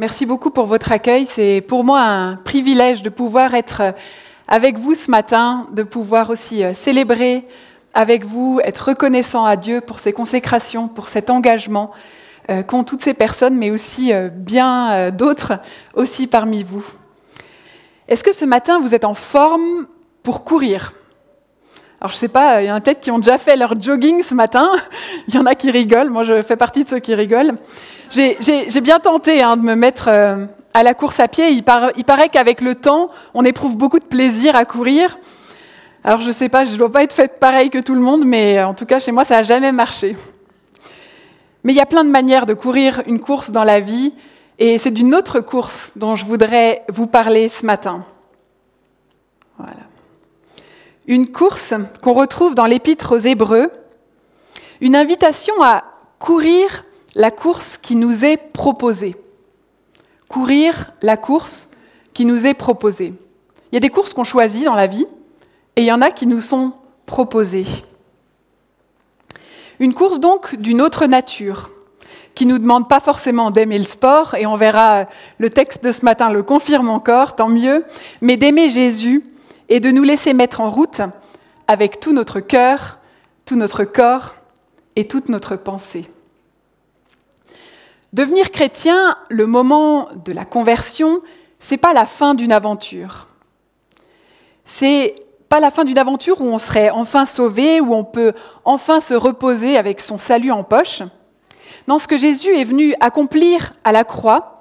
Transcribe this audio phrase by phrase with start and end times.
[0.00, 1.26] Merci beaucoup pour votre accueil.
[1.26, 3.94] C'est pour moi un privilège de pouvoir être
[4.46, 7.44] avec vous ce matin, de pouvoir aussi euh, célébrer
[7.94, 11.90] avec vous, être reconnaissant à Dieu pour ses consécrations, pour cet engagement
[12.48, 15.54] euh, qu'ont toutes ces personnes, mais aussi euh, bien d'autres
[15.94, 16.84] aussi parmi vous.
[18.06, 19.88] Est-ce que ce matin, vous êtes en forme
[20.22, 20.92] pour courir?
[22.00, 24.22] Alors je sais pas, il y en a peut-être qui ont déjà fait leur jogging
[24.22, 24.70] ce matin.
[25.28, 26.10] Il y en a qui rigolent.
[26.10, 27.54] Moi, je fais partie de ceux qui rigolent.
[28.10, 31.50] J'ai bien tenté hein, de me mettre euh, à la course à pied.
[31.50, 35.18] Il, paraît qu'avec le temps, on éprouve beaucoup de plaisir à courir.
[36.04, 38.24] Alors je sais pas, je ne dois pas être faite pareil que tout le monde,
[38.24, 40.16] mais en tout cas chez moi, ça n'a jamais marché.
[41.64, 44.14] Mais il y a plein de manières de courir une course dans la vie,
[44.60, 48.04] et c'est d'une autre course dont je voudrais vous parler ce matin.
[49.58, 49.87] Voilà.
[51.08, 51.72] Une course
[52.02, 53.70] qu'on retrouve dans l'épître aux Hébreux,
[54.82, 55.84] une invitation à
[56.18, 59.16] courir la course qui nous est proposée.
[60.28, 61.70] Courir la course
[62.12, 63.14] qui nous est proposée.
[63.72, 65.06] Il y a des courses qu'on choisit dans la vie
[65.76, 66.74] et il y en a qui nous sont
[67.06, 67.66] proposées.
[69.80, 71.70] Une course donc d'une autre nature,
[72.34, 75.06] qui ne nous demande pas forcément d'aimer le sport, et on verra
[75.38, 77.84] le texte de ce matin le confirme encore, tant mieux,
[78.20, 79.24] mais d'aimer Jésus
[79.68, 81.00] et de nous laisser mettre en route
[81.66, 82.98] avec tout notre cœur,
[83.44, 84.34] tout notre corps
[84.96, 86.10] et toute notre pensée.
[88.12, 91.20] Devenir chrétien, le moment de la conversion,
[91.60, 93.28] c'est pas la fin d'une aventure.
[94.64, 95.14] C'est
[95.48, 98.32] pas la fin d'une aventure où on serait enfin sauvé, où on peut
[98.64, 101.02] enfin se reposer avec son salut en poche.
[101.86, 104.57] Non, ce que Jésus est venu accomplir à la croix,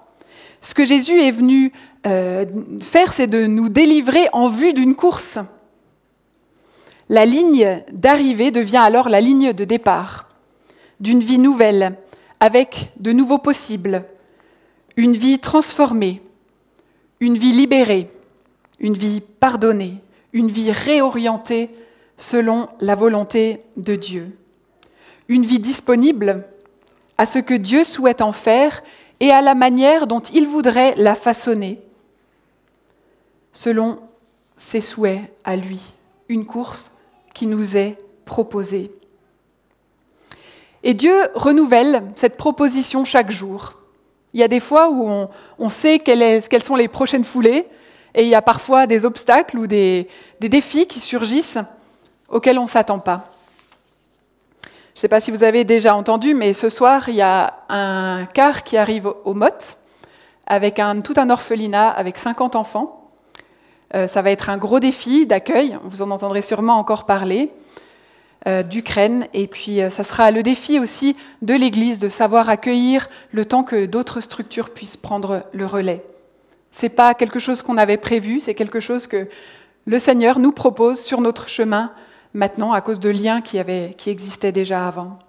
[0.68, 1.72] ce que Jésus est venu
[2.06, 2.46] euh,
[2.82, 5.40] faire, c'est de nous délivrer en vue d'une course.
[7.08, 10.28] La ligne d'arrivée devient alors la ligne de départ
[11.00, 11.98] d'une vie nouvelle,
[12.42, 14.04] avec de nouveaux possibles,
[14.98, 16.22] une vie transformée,
[17.22, 18.10] une vie libérée,
[18.82, 19.94] une vie pardonnée,
[20.34, 21.70] une vie réorientée
[22.18, 24.38] selon la volonté de Dieu,
[25.30, 26.44] une vie disponible
[27.18, 28.84] à ce que Dieu souhaite en faire
[29.20, 31.82] et à la manière dont il voudrait la façonner,
[33.52, 34.00] selon
[34.58, 35.82] ses souhaits à lui,
[36.30, 36.94] une course
[37.34, 38.92] qui nous est proposée.
[40.84, 43.74] Et Dieu renouvelle cette proposition chaque jour.
[44.34, 47.66] Il y a des fois où on, sait quelles, sont les prochaines foulées,
[48.14, 50.08] et il y a parfois des obstacles ou des,
[50.40, 51.60] défis qui surgissent
[52.30, 53.32] auxquels on ne s'attend pas.
[54.98, 57.54] Je ne sais pas si vous avez déjà entendu, mais ce soir, il y a
[57.70, 59.78] un car qui arrive au Mot,
[60.48, 63.12] avec tout un orphelinat avec 50 enfants.
[63.94, 67.52] Euh, ça va être un gros défi d'accueil, vous en entendrez sûrement encore parler.
[68.48, 69.28] Euh, d'Ukraine.
[69.36, 73.64] Et puis, euh, ça sera le défi aussi de l'Église de savoir accueillir le temps
[73.64, 76.04] que d'autres structures puissent prendre le relais.
[76.72, 79.28] Ce n'est pas quelque chose qu'on avait prévu, c'est quelque chose que
[79.86, 81.92] le Seigneur nous propose sur notre chemin
[82.34, 83.60] maintenant à cause de liens qui,
[83.98, 85.20] qui existaient déjà avant.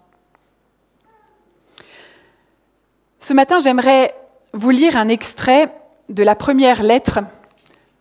[3.21, 4.15] Ce matin, j'aimerais
[4.53, 5.73] vous lire un extrait
[6.09, 7.21] de la première lettre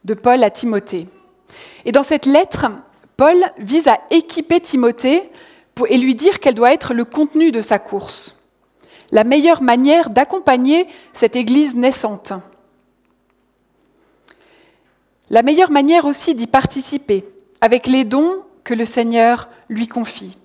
[0.06, 1.08] de Paul à Timothée.
[1.86, 2.68] Et dans cette lettre,
[3.18, 5.30] Paul vise à équiper Timothée
[5.90, 8.40] et lui dire quel doit être le contenu de sa course,
[9.12, 12.34] la meilleure manière d'accompagner cette Église naissante,
[15.30, 17.26] la meilleure manière aussi d'y participer
[17.60, 20.38] avec les dons que le Seigneur lui confie.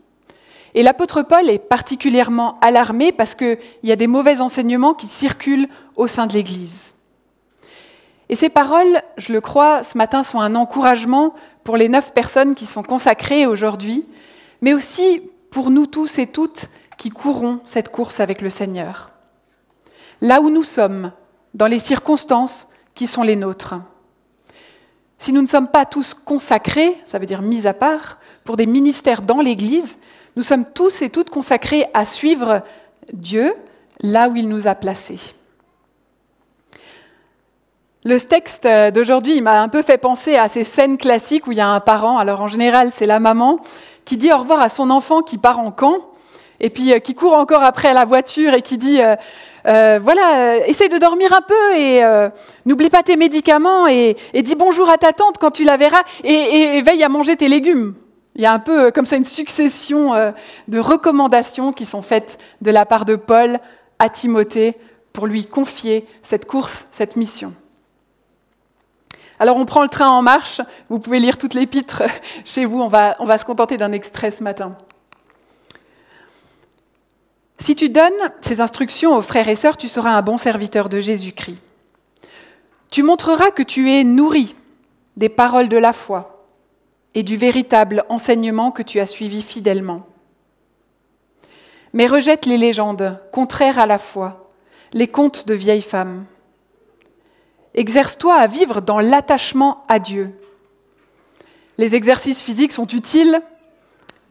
[0.75, 5.69] Et l'apôtre Paul est particulièrement alarmé parce qu'il y a des mauvais enseignements qui circulent
[5.97, 6.94] au sein de l'Église.
[8.28, 11.34] Et ces paroles, je le crois, ce matin sont un encouragement
[11.65, 14.06] pour les neuf personnes qui sont consacrées aujourd'hui,
[14.61, 16.66] mais aussi pour nous tous et toutes
[16.99, 19.11] qui courons cette course avec le Seigneur.
[20.21, 21.11] Là où nous sommes,
[21.55, 23.75] dans les circonstances qui sont les nôtres.
[25.22, 28.66] Si nous ne sommes pas tous consacrés, ça veut dire mis à part, pour des
[28.66, 29.97] ministères dans l'Église,
[30.34, 32.62] nous sommes tous et toutes consacrés à suivre
[33.12, 33.55] Dieu
[34.00, 35.21] là où il nous a placés.
[38.02, 41.61] Le texte d'aujourd'hui m'a un peu fait penser à ces scènes classiques où il y
[41.61, 43.61] a un parent, alors en général c'est la maman,
[44.05, 45.99] qui dit au revoir à son enfant qui part en camp,
[46.58, 49.00] et puis euh, qui court encore après la voiture et qui dit
[49.67, 52.03] euh, euh, voilà, essaye de dormir un peu et
[52.67, 56.81] n'oublie pas tes médicaments et, dis bonjour à ta tante quand tu la verras et,
[56.82, 57.94] veille à manger tes légumes.
[58.35, 60.12] Il y a un peu comme ça une succession
[60.69, 63.59] de recommandations qui sont faites de la part de Paul
[63.99, 64.75] à Timothée
[65.12, 67.53] pour lui confier cette course, cette mission.
[69.38, 72.05] Alors on prend le train en marche, vous pouvez lire toutes les pitres
[72.44, 74.76] chez vous, on va, on va se contenter d'un extrait ce matin.
[77.62, 80.99] Si tu donnes ces instructions aux frères et sœurs, tu seras un bon serviteur de
[80.99, 81.59] Jésus-Christ.
[82.91, 84.56] Tu montreras que tu es nourri
[85.17, 86.44] des paroles de la foi
[87.14, 90.05] et du véritable enseignement que tu as suivi fidèlement.
[91.93, 94.50] Mais rejette les légendes contraires à la foi,
[94.93, 96.25] les contes de vieilles femmes.
[97.75, 100.32] Exerce-toi à vivre dans l'attachement à Dieu.
[101.79, 103.41] Les exercices physiques sont utiles,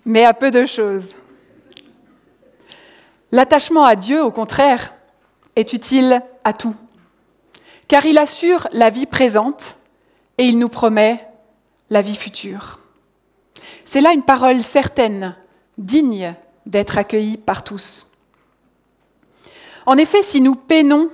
[0.03, 1.15] mais à peu de choses.
[3.31, 4.93] L'attachement à Dieu, au contraire,
[5.55, 6.75] est utile à tout,
[7.87, 9.77] car il assure la vie présente
[10.37, 11.27] et il nous promet
[11.89, 12.79] la vie future.
[13.85, 15.35] C'est là une parole certaine,
[15.77, 16.35] digne
[16.65, 18.07] d'être accueillie par tous.
[19.85, 21.09] En effet, si nous peinons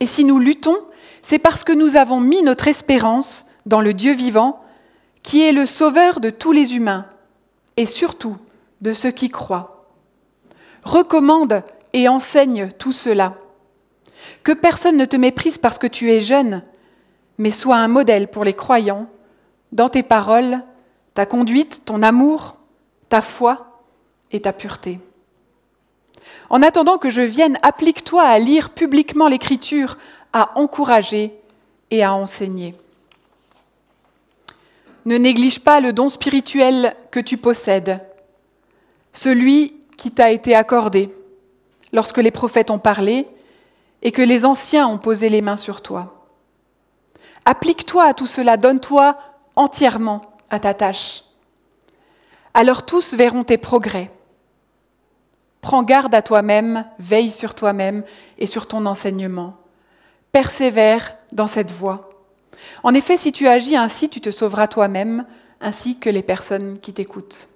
[0.00, 0.78] et si nous luttons,
[1.22, 4.62] c'est parce que nous avons mis notre espérance dans le Dieu vivant,
[5.22, 7.06] qui est le sauveur de tous les humains,
[7.76, 8.36] et surtout
[8.80, 9.77] de ceux qui croient.
[10.84, 13.34] Recommande et enseigne tout cela.
[14.42, 16.62] Que personne ne te méprise parce que tu es jeune,
[17.38, 19.08] mais sois un modèle pour les croyants
[19.72, 20.62] dans tes paroles,
[21.14, 22.56] ta conduite, ton amour,
[23.08, 23.82] ta foi
[24.32, 25.00] et ta pureté.
[26.50, 29.98] En attendant que je vienne, applique-toi à lire publiquement l'Écriture,
[30.32, 31.34] à encourager
[31.90, 32.74] et à enseigner.
[35.04, 38.00] Ne néglige pas le don spirituel que tu possèdes,
[39.12, 41.08] celui qui t'a été accordé
[41.92, 43.28] lorsque les prophètes ont parlé
[44.00, 46.24] et que les anciens ont posé les mains sur toi.
[47.44, 49.18] Applique-toi à tout cela, donne-toi
[49.56, 51.24] entièrement à ta tâche.
[52.54, 54.10] Alors tous verront tes progrès.
[55.60, 58.04] Prends garde à toi-même, veille sur toi-même
[58.38, 59.56] et sur ton enseignement.
[60.30, 62.10] Persévère dans cette voie.
[62.84, 65.26] En effet, si tu agis ainsi, tu te sauveras toi-même,
[65.60, 67.48] ainsi que les personnes qui t'écoutent.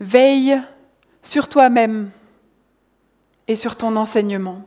[0.00, 0.60] Veille
[1.22, 2.10] sur toi-même
[3.48, 4.62] et sur ton enseignement.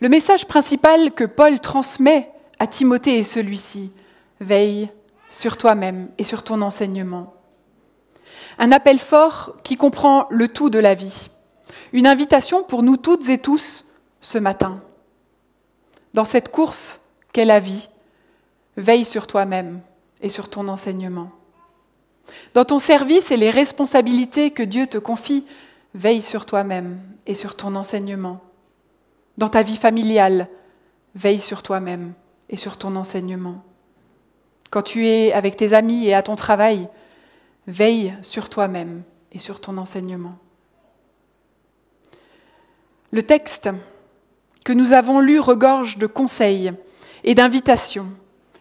[0.00, 3.92] Le message principal que Paul transmet à Timothée est celui-ci.
[4.40, 4.90] Veille
[5.30, 7.34] sur toi-même et sur ton enseignement.
[8.58, 11.30] Un appel fort qui comprend le tout de la vie.
[11.92, 13.86] Une invitation pour nous toutes et tous
[14.20, 14.80] ce matin.
[16.14, 17.00] Dans cette course
[17.32, 17.88] qu'est la vie,
[18.76, 19.80] veille sur toi-même
[20.20, 21.30] et sur ton enseignement.
[22.54, 25.44] Dans ton service et les responsabilités que Dieu te confie,
[25.94, 28.40] veille sur toi-même et sur ton enseignement.
[29.38, 30.48] Dans ta vie familiale,
[31.14, 32.12] veille sur toi-même
[32.48, 33.62] et sur ton enseignement.
[34.70, 36.88] Quand tu es avec tes amis et à ton travail,
[37.66, 39.02] veille sur toi-même
[39.32, 40.36] et sur ton enseignement.
[43.10, 43.70] Le texte
[44.64, 46.72] que nous avons lu regorge de conseils
[47.24, 48.06] et d'invitations.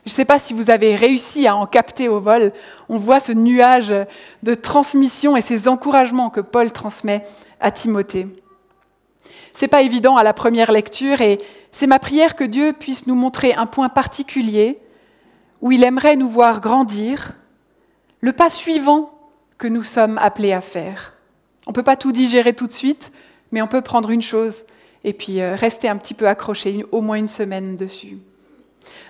[0.10, 2.52] Je ne sais pas si vous avez réussi à en capter au vol.
[2.90, 3.94] On voit ce nuage
[4.42, 7.24] de transmission et ces encouragements que Paul transmet
[7.60, 8.26] à Timothée.
[9.54, 11.38] C'est pas évident à la première lecture et
[11.72, 14.80] c'est ma prière que Dieu puisse nous montrer un point particulier
[15.62, 17.34] où il aimerait nous voir grandir,
[18.22, 19.12] le pas suivant
[19.60, 21.14] que nous sommes appelés à faire.
[21.68, 23.12] On ne peut pas tout digérer tout de suite,
[23.52, 24.64] mais on peut prendre une chose
[25.04, 28.18] et puis euh, rester un petit peu accroché, au moins une semaine dessus.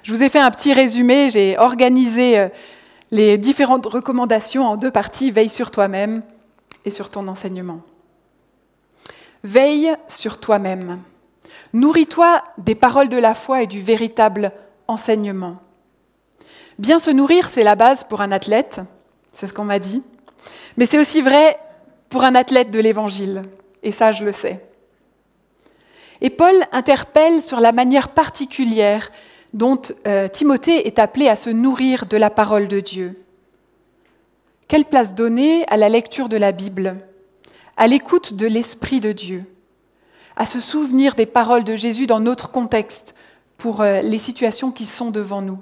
[0.04, 2.50] Je vous ai fait un petit résumé, j'ai organisé euh,
[3.12, 6.24] les différentes recommandations en deux parties, veille sur toi-même
[6.86, 7.82] et sur ton enseignement.
[9.44, 11.00] Veille sur toi-même.
[11.74, 14.52] Nourris-toi des paroles de la foi et du véritable
[14.88, 15.58] enseignement.
[16.78, 18.82] Bien se nourrir, c'est la base pour un athlète,
[19.32, 20.02] c'est ce qu'on m'a dit,
[20.78, 21.60] mais c'est aussi vrai
[22.10, 23.44] pour un athlète de l'Évangile,
[23.84, 24.66] et ça je le sais.
[26.22, 29.12] Et Paul interpelle sur la manière particulière
[29.54, 33.24] dont euh, Timothée est appelé à se nourrir de la parole de Dieu.
[34.68, 36.98] Quelle place donner à la lecture de la Bible
[37.78, 39.46] à l'écoute de l'Esprit de Dieu,
[40.36, 43.16] à se souvenir des paroles de Jésus dans notre contexte
[43.58, 45.60] pour euh, les situations qui sont devant nous?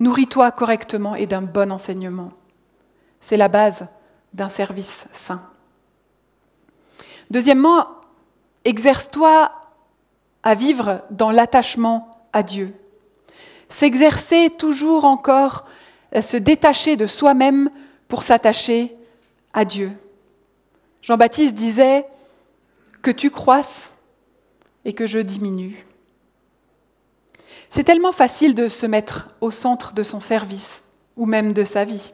[0.00, 2.30] Nourris-toi correctement et d'un bon enseignement.
[3.20, 3.88] C'est la base
[4.32, 5.42] d'un service saint.
[7.30, 7.88] Deuxièmement,
[8.64, 9.50] exerce-toi
[10.42, 12.72] à vivre dans l'attachement à Dieu.
[13.68, 15.66] S'exercer toujours encore,
[16.20, 17.70] se détacher de soi-même
[18.08, 18.94] pour s'attacher
[19.52, 19.92] à Dieu.
[21.02, 22.06] Jean-Baptiste disait
[23.02, 23.92] que tu croisses
[24.84, 25.84] et que je diminue.
[27.70, 30.84] C'est tellement facile de se mettre au centre de son service
[31.16, 32.12] ou même de sa vie.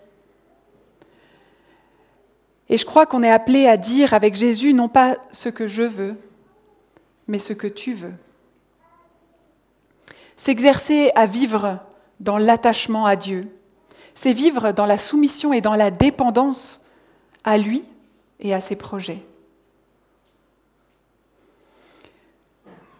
[2.68, 5.82] Et je crois qu'on est appelé à dire avec Jésus non pas ce que je
[5.82, 6.16] veux,
[7.26, 8.14] mais ce que tu veux.
[10.36, 11.78] S'exercer à vivre
[12.20, 13.48] dans l'attachement à Dieu,
[14.14, 16.86] c'est vivre dans la soumission et dans la dépendance
[17.44, 17.84] à lui
[18.40, 19.22] et à ses projets.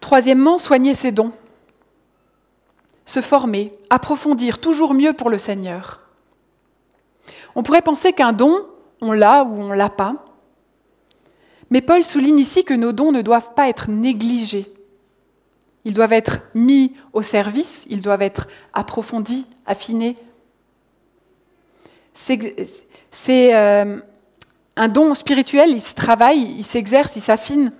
[0.01, 1.31] Troisièmement, soigner ses dons.
[3.05, 6.01] Se former, approfondir toujours mieux pour le Seigneur.
[7.55, 8.67] On pourrait penser qu'un don,
[9.01, 10.24] on l'a ou on l'a pas.
[11.75, 14.73] Mais Paul souligne ici que nos dons ne doivent pas être négligés.
[15.83, 20.15] Ils doivent être mis au service, ils doivent être approfondis, affinés.
[22.13, 23.99] C'est euh,
[24.77, 27.73] un don spirituel, il se travaille, il s'exerce, il s'affine,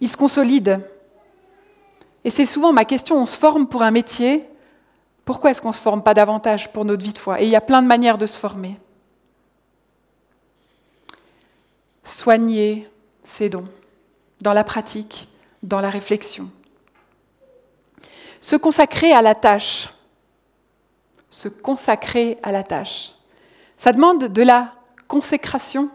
[0.00, 0.80] il se consolide.
[2.24, 4.44] Et c'est souvent ma question, on se forme pour un métier,
[5.24, 7.40] pourquoi est-ce qu'on ne se forme pas davantage pour notre vie de foi?
[7.40, 8.80] Et il y a plein de manières de se former.
[12.02, 12.88] Soigner
[13.22, 13.68] ses dons,
[14.40, 15.28] dans la pratique,
[15.62, 16.50] dans la réflexion.
[18.40, 19.88] Se consacrer à la tâche.
[21.30, 23.12] Se consacrer à la tâche.
[23.76, 24.74] Ça demande de la
[25.08, 25.90] consécration.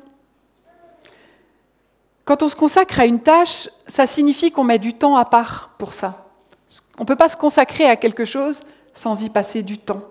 [2.25, 5.69] Quand on se consacre à une tâche, ça signifie qu'on met du temps à part
[5.77, 6.25] pour ça.
[6.97, 8.61] On ne peut pas se consacrer à quelque chose
[8.93, 10.01] sans y passer du temps.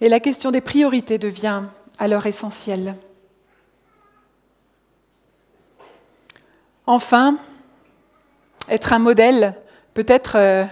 [0.00, 1.62] Et la question des priorités devient
[1.98, 2.96] alors essentielle.
[6.90, 7.36] Enfin,
[8.70, 9.54] être un modèle,
[9.92, 10.64] peut-être euh,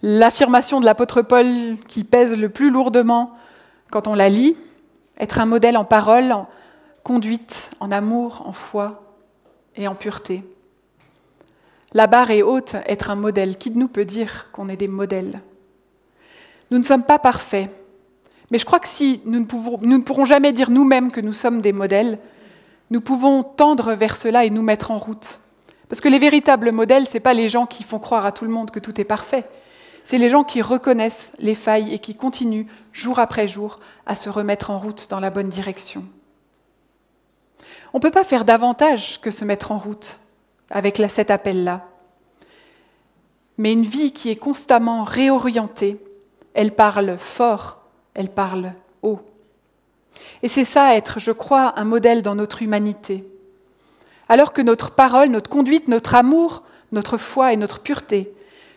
[0.00, 3.32] l'affirmation de l'apôtre Paul qui pèse le plus lourdement
[3.90, 4.56] quand on la lit,
[5.20, 6.48] être un modèle en parole, en
[7.02, 9.02] conduite, en amour, en foi
[9.76, 10.42] et en pureté.
[11.92, 13.58] La barre est haute, être un modèle.
[13.58, 15.42] Qui de nous peut dire qu'on est des modèles?
[16.70, 17.68] Nous ne sommes pas parfaits,
[18.50, 21.34] mais je crois que si nous ne, nous ne pourrons jamais dire nous-mêmes que nous
[21.34, 22.18] sommes des modèles,
[22.90, 25.40] nous pouvons tendre vers cela et nous mettre en route.
[25.92, 28.50] Parce que les véritables modèles, ce pas les gens qui font croire à tout le
[28.50, 29.44] monde que tout est parfait.
[30.04, 34.30] C'est les gens qui reconnaissent les failles et qui continuent, jour après jour, à se
[34.30, 36.06] remettre en route dans la bonne direction.
[37.92, 40.18] On ne peut pas faire davantage que se mettre en route
[40.70, 41.86] avec cet appel-là.
[43.58, 46.00] Mais une vie qui est constamment réorientée,
[46.54, 47.82] elle parle fort,
[48.14, 48.72] elle parle
[49.02, 49.20] haut.
[50.42, 53.26] Et c'est ça être, je crois, un modèle dans notre humanité.
[54.32, 58.32] Alors que notre parole, notre conduite, notre amour, notre foi et notre pureté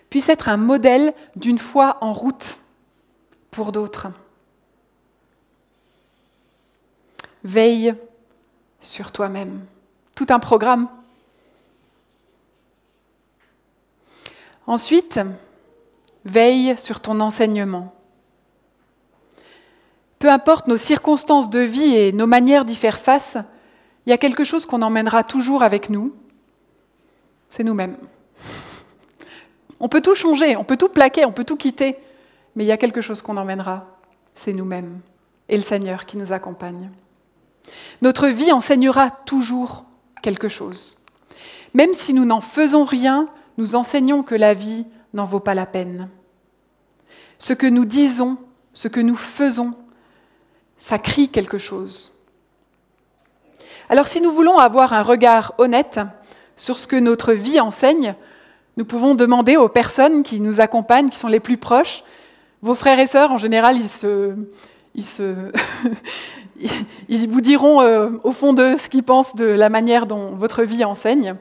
[0.09, 2.59] puissent être un modèle d'une foi en route
[3.51, 4.07] pour d'autres.
[7.45, 7.93] Veille
[8.81, 9.65] sur toi-même.
[10.13, 10.89] Tout un programme
[14.67, 15.21] Ensuite,
[16.25, 17.95] veille sur ton enseignement.
[20.19, 23.37] Peu importe nos circonstances de vie et nos manières d'y faire face,
[24.05, 26.13] il y a quelque chose qu'on emmènera toujours avec nous,
[27.49, 27.97] c'est nous-mêmes.
[29.79, 31.97] On peut tout changer, on peut tout plaquer, on peut tout quitter,
[32.55, 33.87] mais il y a quelque chose qu'on emmènera,
[34.33, 34.99] c'est nous-mêmes
[35.49, 36.89] et le Seigneur qui nous accompagne.
[38.01, 39.85] Notre vie enseignera toujours
[40.21, 41.03] quelque chose.
[41.73, 45.65] Même si nous n'en faisons rien, nous enseignons que la vie n'en vaut pas la
[45.65, 46.09] peine.
[47.37, 48.37] Ce que nous disons,
[48.73, 49.73] ce que nous faisons,
[50.77, 52.14] ça crie quelque chose.
[53.89, 55.99] Alors si nous voulons avoir un regard honnête
[56.55, 58.15] sur ce que notre vie enseigne,
[58.77, 62.03] nous pouvons demander aux personnes qui nous accompagnent, qui sont les plus proches.
[62.61, 63.77] Vos frères et sœurs, en général,
[64.95, 65.03] ils,
[67.29, 70.83] vous diront euh, au fond de ce qu'ils pensent de la manière dont votre vie
[70.83, 71.35] enseigne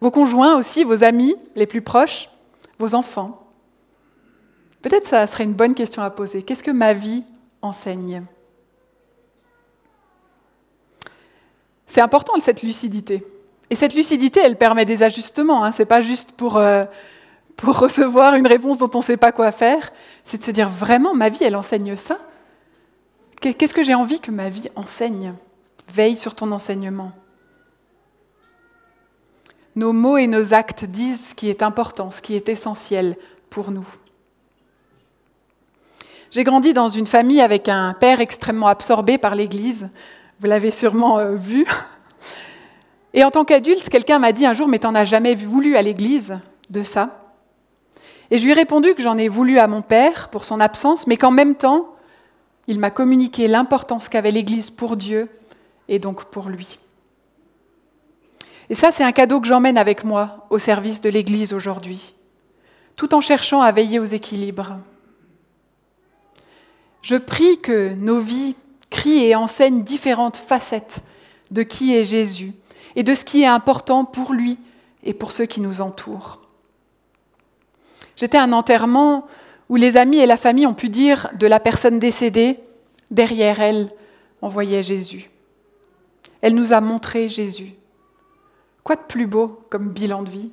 [0.00, 2.30] vos conjoints aussi, vos amis les plus proches,
[2.78, 3.46] vos enfants.
[4.82, 6.42] Peut-être ça serait une bonne question à poser.
[6.42, 7.24] Qu'est-ce que ma vie
[7.60, 8.22] enseigne?
[11.90, 13.26] C'est important cette lucidité.
[13.68, 15.64] Et cette lucidité, elle permet des ajustements.
[15.64, 15.72] Hein.
[15.72, 16.84] Ce n'est pas juste pour, euh,
[17.56, 19.90] pour recevoir une réponse dont on ne sait pas quoi faire.
[20.22, 22.18] C'est de se dire vraiment, ma vie, elle enseigne ça?
[23.40, 25.34] Qu'est-ce que j'ai envie que ma vie enseigne?
[25.92, 27.10] Veille sur ton enseignement.
[29.74, 33.16] Nos mots et nos actes disent ce qui est important, ce qui est essentiel
[33.50, 33.88] pour nous.
[36.30, 39.88] J'ai grandi dans une famille avec un père extrêmement absorbé par l'Église.
[40.40, 41.66] Vous l'avez sûrement euh, vu.
[43.12, 45.82] Et en tant qu'adulte, quelqu'un m'a dit un jour, mais t'en as jamais voulu à
[45.82, 46.38] l'Église
[46.70, 47.30] de ça?
[48.30, 51.06] Et je lui ai répondu que j'en ai voulu à mon père pour son absence,
[51.06, 51.94] mais qu'en même temps,
[52.68, 55.28] il m'a communiqué l'importance qu'avait l'Église pour Dieu
[55.88, 56.78] et donc pour lui.
[58.70, 62.14] Et ça, c'est un cadeau que j'emmène avec moi au service de l'Église aujourd'hui,
[62.96, 64.78] tout en cherchant à veiller aux équilibres.
[67.02, 68.54] Je prie que nos vies
[68.90, 71.00] crient et enseignent différentes facettes
[71.50, 72.52] de qui est Jésus
[72.96, 74.58] et de ce qui est important pour lui
[75.02, 76.40] et pour ceux qui nous entourent.
[78.16, 79.26] J'étais à un enterrement
[79.68, 82.58] où les amis et la famille ont pu dire de la personne décédée,
[83.10, 83.88] derrière elle,
[84.42, 85.30] on voyait Jésus.
[86.40, 87.74] Elle nous a montré Jésus.
[88.82, 90.50] Quoi de plus beau comme bilan de vie?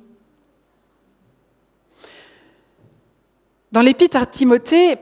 [3.72, 4.96] Dans l'épître à Timothée,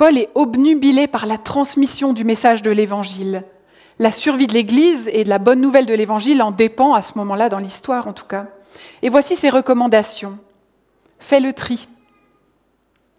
[0.00, 3.44] Paul est obnubilé par la transmission du message de l'Évangile.
[3.98, 7.18] La survie de l'Église et de la bonne nouvelle de l'Évangile en dépend à ce
[7.18, 8.46] moment-là, dans l'histoire en tout cas.
[9.02, 10.38] Et voici ses recommandations.
[11.18, 11.86] Fais le tri.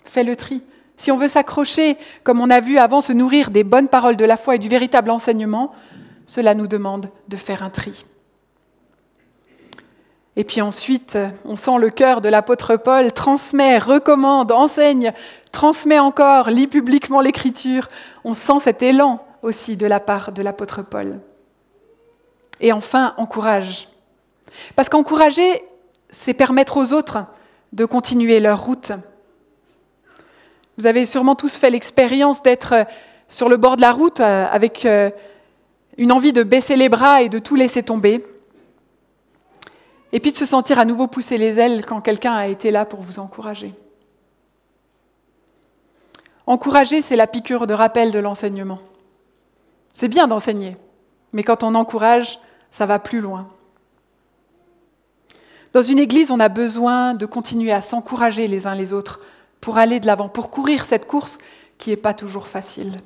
[0.06, 0.64] Fais le tri.
[0.98, 4.26] Si on veut s'accrocher, comme on a vu avant, se nourrir des bonnes paroles de
[4.26, 5.74] la foi et du véritable enseignement,
[6.26, 8.06] cela nous demande de faire un tri.
[10.42, 15.14] Et puis ensuite, on sent le cœur de l'apôtre Paul, transmet, recommande, enseigne,
[15.52, 17.90] transmet encore, lit publiquement l'écriture.
[18.24, 21.20] On sent cet élan aussi de la part de l'apôtre Paul.
[22.60, 23.88] Et enfin, encourage.
[24.76, 25.64] Parce qu'encourager,
[26.10, 27.20] c'est permettre aux autres
[27.72, 28.94] de continuer leur route.
[30.80, 32.88] Vous avez sûrement tous fait l'expérience d'être
[33.28, 35.12] sur le bord de la route euh, avec euh,
[36.00, 38.26] une envie de baisser les bras et de tout laisser tomber.
[40.14, 42.86] Et puis de se sentir à nouveau pousser les ailes quand quelqu'un a été là
[42.86, 43.74] pour vous encourager.
[46.48, 48.80] Encourager, c'est la piqûre de rappel de l'enseignement.
[49.94, 50.76] C'est bien d'enseigner,
[51.34, 52.40] mais quand on encourage,
[52.72, 53.48] ça va plus loin.
[55.74, 59.22] Dans une église, on a besoin de continuer à s'encourager les uns les autres
[59.62, 61.38] pour aller de l'avant, pour courir cette course
[61.78, 63.00] qui n'est pas toujours facile.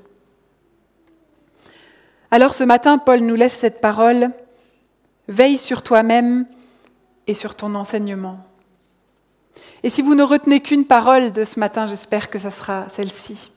[2.31, 4.31] Alors ce matin, Paul nous laisse cette parole,
[5.27, 6.45] Veille sur toi-même
[7.27, 8.39] et sur ton enseignement.
[9.83, 13.51] Et si vous ne retenez qu'une parole de ce matin, j'espère que ce sera celle-ci.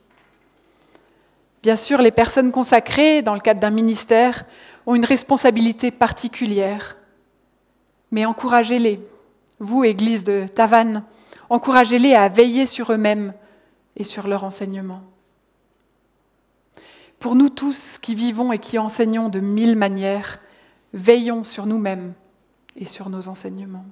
[1.62, 4.44] Bien sûr, les personnes consacrées dans le cadre d'un ministère
[4.87, 6.96] ont une responsabilité particulière,
[8.10, 9.00] mais encouragez-les,
[9.58, 11.02] vous, Église de Tavannes,
[11.50, 13.34] encouragez-les à veiller sur eux-mêmes
[13.96, 15.02] et sur leur enseignement.
[17.18, 20.38] Pour nous tous qui vivons et qui enseignons de mille manières,
[20.92, 22.14] veillons sur nous-mêmes
[22.78, 23.85] et sur nos enseignements.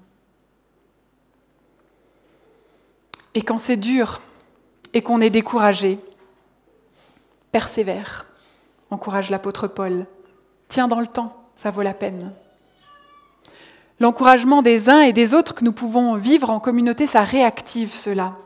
[3.35, 4.22] Et quand c'est dur
[4.94, 5.99] et qu'on est découragé,
[7.53, 8.25] persévère,
[8.90, 10.07] encourage l'apôtre Paul.
[10.68, 12.33] Tiens dans le temps, ça vaut la peine.
[13.99, 18.37] L'encouragement des uns et des autres que nous pouvons vivre en communauté, ça réactive cela.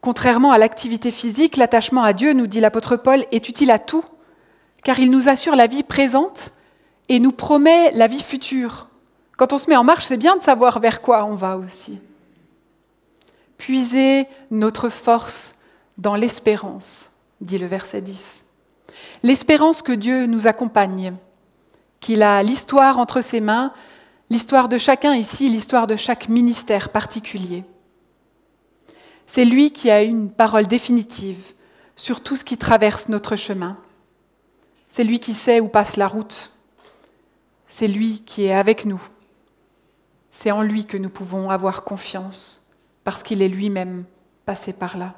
[0.00, 4.04] Contrairement à l'activité physique, l'attachement à Dieu, nous dit l'apôtre Paul, est utile à tout,
[4.82, 6.52] car il nous assure la vie présente
[7.08, 8.88] et nous promet la vie future.
[9.36, 12.00] Quand on se met en marche, c'est bien de savoir vers quoi on va aussi.
[13.58, 15.54] Puiser notre force
[15.98, 18.44] dans l'espérance, dit le verset 10.
[19.22, 21.14] L'espérance que Dieu nous accompagne,
[22.00, 23.72] qu'il a l'histoire entre ses mains,
[24.30, 27.64] l'histoire de chacun ici, l'histoire de chaque ministère particulier.
[29.26, 31.54] C'est lui qui a une parole définitive
[31.96, 33.76] sur tout ce qui traverse notre chemin.
[34.88, 36.55] C'est lui qui sait où passe la route,
[37.68, 39.02] c'est lui qui est avec nous.
[40.30, 42.68] C'est en lui que nous pouvons avoir confiance,
[43.04, 44.04] parce qu'il est lui-même
[44.44, 45.14] passé par là.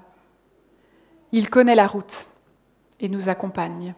[1.33, 2.27] Il connaît la route
[3.01, 3.95] et nous accompagne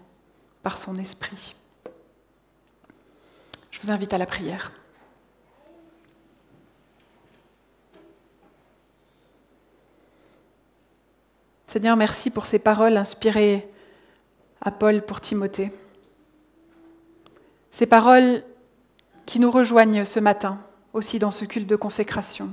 [0.62, 1.54] par son esprit.
[3.70, 4.72] Je vous invite à la prière.
[11.66, 13.70] Seigneur, merci pour ces paroles inspirées
[14.60, 15.72] à Paul pour Timothée.
[17.70, 18.42] Ces paroles
[19.26, 20.58] qui nous rejoignent ce matin,
[20.92, 22.50] aussi dans ce culte de consécration.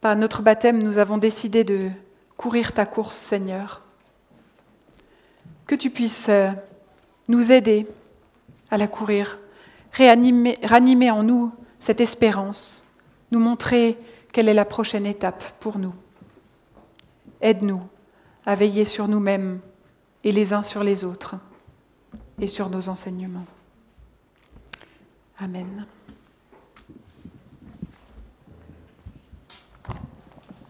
[0.00, 1.90] Par notre baptême, nous avons décidé de
[2.36, 3.82] courir ta course, Seigneur.
[5.66, 6.50] Que tu puisses euh,
[7.28, 7.86] nous aider
[8.70, 9.38] à la courir,
[9.92, 12.86] réanimer, ranimer en nous cette espérance,
[13.32, 13.98] nous montrer
[14.32, 15.94] quelle est la prochaine étape pour nous.
[17.40, 17.82] Aide-nous
[18.44, 19.60] à veiller sur nous-mêmes
[20.24, 21.36] et les uns sur les autres
[22.40, 23.46] et sur nos enseignements.
[25.38, 25.86] Amen.